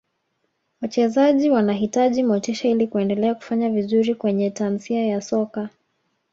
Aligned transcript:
wachezaji 0.81 1.49
wanahitaji 1.49 2.23
motisha 2.23 2.67
ili 2.69 2.87
kuendelea 2.87 3.35
kufanya 3.35 3.69
vizuri 3.69 4.15
kwenye 4.15 4.49
tasnia 4.51 5.07
ya 5.07 5.21
soka 5.21 5.69